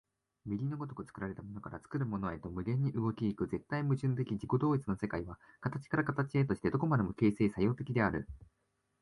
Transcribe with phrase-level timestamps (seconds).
[0.45, 8.27] 右の如く作られたものから作るものへと無限に動き行く絶対矛盾的自己同一の世界は、形から形へとして何処までも形成作用的である。